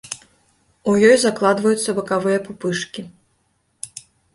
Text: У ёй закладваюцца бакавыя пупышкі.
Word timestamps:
У 0.93 0.95
ёй 1.09 1.13
закладваюцца 1.25 1.97
бакавыя 2.01 2.43
пупышкі. 2.49 3.01